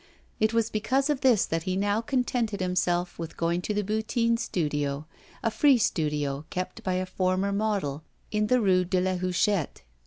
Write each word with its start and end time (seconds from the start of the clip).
It 0.39 0.51
was 0.51 0.71
because 0.71 1.11
of 1.11 1.21
this 1.21 1.45
that 1.45 1.61
he 1.69 1.75
now 1.77 2.01
contented 2.01 2.59
himself 2.59 3.19
with 3.19 3.37
going 3.37 3.61
to 3.61 3.71
the 3.75 3.83
Boutin 3.83 4.35
studio, 4.37 5.05
a 5.43 5.51
free 5.51 5.77
studio, 5.77 6.43
kept 6.49 6.81
by 6.83 6.93
a 6.93 7.05
former 7.05 7.51
model, 7.51 8.01
in 8.31 8.47
the 8.47 8.59
Rue 8.59 8.83
de 8.83 8.99
la 8.99 9.17
Huchette. 9.17 9.83